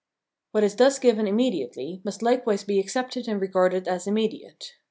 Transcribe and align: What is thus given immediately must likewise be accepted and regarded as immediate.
What 0.49 0.63
is 0.63 0.77
thus 0.77 0.97
given 0.97 1.27
immediately 1.27 2.01
must 2.03 2.23
likewise 2.23 2.63
be 2.63 2.79
accepted 2.79 3.27
and 3.27 3.39
regarded 3.39 3.87
as 3.87 4.07
immediate. 4.07 4.73